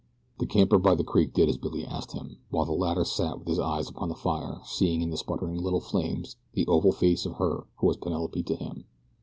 [0.39, 3.47] The camper by the creek did as Billy asked him, while the latter sat with
[3.47, 7.33] his eyes upon the fire seeing in the sputtering little flames the oval face of
[7.33, 8.85] her who was Penelope to him.